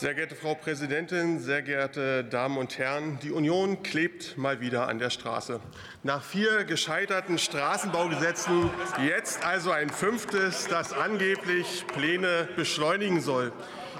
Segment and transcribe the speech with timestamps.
[0.00, 4.98] Sehr geehrte Frau Präsidentin, sehr geehrte Damen und Herren, die Union klebt mal wieder an
[4.98, 5.60] der Straße.
[6.04, 8.70] Nach vier gescheiterten Straßenbaugesetzen
[9.06, 13.52] jetzt also ein fünftes, das angeblich Pläne beschleunigen soll.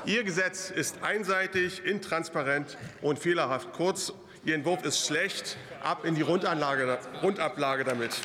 [0.07, 3.75] Ihr Gesetz ist einseitig, intransparent und fehlerhaft.
[3.75, 5.59] Kurz, Ihr Entwurf ist schlecht.
[5.83, 8.23] Ab in die Rundablage damit.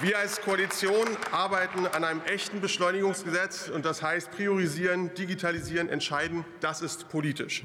[0.00, 6.44] Wir als Koalition arbeiten an einem echten Beschleunigungsgesetz, und das heißt priorisieren, digitalisieren, entscheiden.
[6.60, 7.62] Das ist politisch.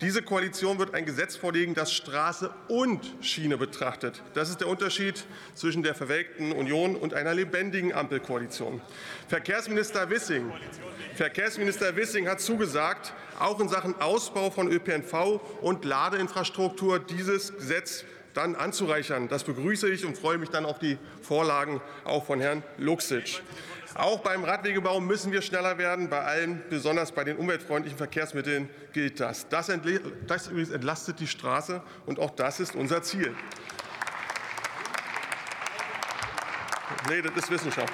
[0.00, 4.22] Diese Koalition wird ein Gesetz vorlegen, das Straße und Schiene betrachtet.
[4.34, 8.82] Das ist der Unterschied zwischen der verwelkten Union und einer lebendigen Ampelkoalition.
[9.28, 10.52] Verkehrsminister Wissing,
[11.14, 18.04] Verkehrsminister Wissing hat zugesagt, auch in Sachen Ausbau von ÖPNV und Ladeinfrastruktur dieses Gesetz
[18.34, 19.28] dann anzureichern.
[19.28, 23.42] Das begrüße ich und freue mich dann auf die Vorlagen auch von Herrn Luxic.
[23.94, 26.08] Auch beim Radwegebau müssen wir schneller werden.
[26.08, 29.48] Bei allen, besonders bei den umweltfreundlichen Verkehrsmitteln, gilt das.
[29.48, 29.70] Das,
[30.26, 33.34] das entlastet die Straße, und auch das ist unser Ziel.
[37.08, 37.92] Nee, das ist Wissenschaft.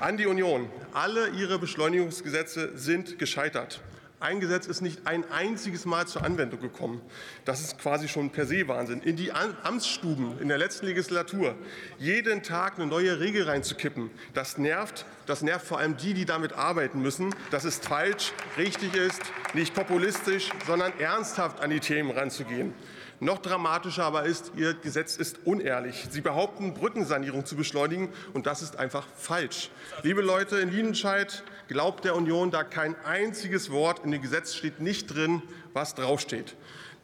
[0.00, 0.70] An die Union.
[0.92, 3.80] Alle Ihre Beschleunigungsgesetze sind gescheitert.
[4.24, 7.02] Ein Gesetz ist nicht ein einziges Mal zur Anwendung gekommen.
[7.44, 9.02] Das ist quasi schon per se Wahnsinn.
[9.02, 11.54] In die Amtsstuben in der letzten Legislatur
[11.98, 15.04] jeden Tag eine neue Regel reinzukippen, das nervt.
[15.26, 17.34] Das nervt vor allem die, die damit arbeiten müssen.
[17.50, 19.20] Das ist falsch, richtig ist,
[19.52, 22.72] nicht populistisch, sondern ernsthaft an die Themen ranzugehen.
[23.20, 26.06] Noch dramatischer aber ist, Ihr Gesetz ist unehrlich.
[26.10, 29.70] Sie behaupten, Brückensanierung zu beschleunigen, und das ist einfach falsch.
[30.02, 34.04] Liebe Leute in Lüdenscheid, glaubt der Union da kein einziges Wort.
[34.04, 36.56] In dem Gesetz steht nicht drin, was draufsteht.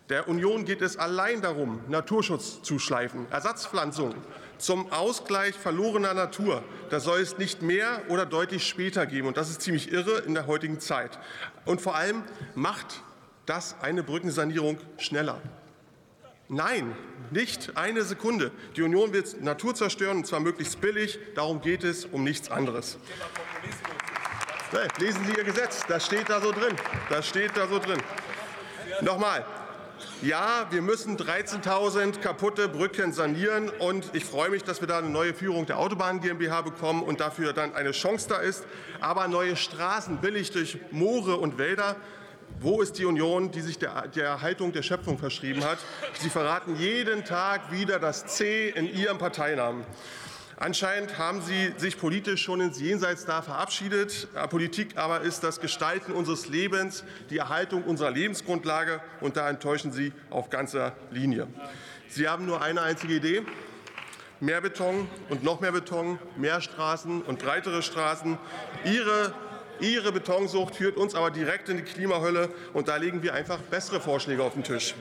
[0.09, 4.17] Der Union geht es allein darum, Naturschutz zu schleifen, Ersatzpflanzungen
[4.61, 6.63] zum Ausgleich verlorener Natur.
[6.91, 9.29] Das soll es nicht mehr oder deutlich später geben.
[9.29, 11.19] Und das ist ziemlich irre in der heutigen Zeit.
[11.65, 12.23] Und vor allem
[12.55, 13.03] macht
[13.47, 15.41] das eine Brückensanierung schneller.
[16.49, 16.97] Nein,
[17.31, 18.51] nicht eine Sekunde.
[18.77, 21.19] Die Union will Natur zerstören, und zwar möglichst billig.
[21.35, 22.99] Darum geht es, um nichts anderes.
[24.99, 26.77] Lesen Sie Ihr Gesetz, das steht da so drin.
[27.09, 28.01] Das steht da so drin.
[29.01, 29.45] Nochmal.
[30.23, 33.69] Ja, wir müssen 13.000 kaputte Brücken sanieren.
[33.69, 37.21] Und ich freue mich, dass wir da eine neue Führung der Autobahn GmbH bekommen und
[37.21, 38.65] dafür dann eine Chance da ist.
[39.01, 41.97] Aber neue Straßen billig durch Moore und Wälder
[42.59, 45.79] wo ist die Union, die sich der, der Haltung der Schöpfung verschrieben hat?
[46.21, 49.85] Sie verraten jeden Tag wieder das C in Ihrem Parteinamen.
[50.63, 54.29] Anscheinend haben Sie sich politisch schon ins Jenseits da verabschiedet.
[54.51, 60.13] Politik aber ist das Gestalten unseres Lebens, die Erhaltung unserer Lebensgrundlage, und da enttäuschen Sie
[60.29, 61.47] auf ganzer Linie.
[62.09, 63.43] Sie haben nur eine einzige Idee.
[64.41, 68.37] Mehr Beton und noch mehr Beton, mehr Straßen und breitere Straßen.
[68.85, 69.33] Ihre
[69.81, 73.99] Ihre Betonsucht führt uns aber direkt in die Klimahölle, und da legen wir einfach bessere
[73.99, 74.95] Vorschläge auf den Tisch.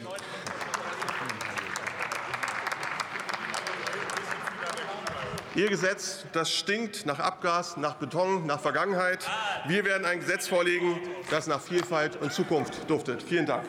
[5.59, 9.29] Ihr Gesetz, das stinkt nach Abgas, nach Beton, nach Vergangenheit.
[9.67, 10.97] Wir werden ein Gesetz vorlegen,
[11.29, 13.21] das nach Vielfalt und Zukunft duftet.
[13.21, 13.65] Vielen Dank.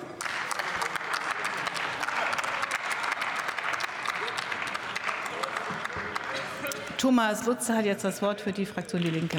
[6.97, 9.39] Thomas Lutze hat jetzt das Wort für die Fraktion Die Linke.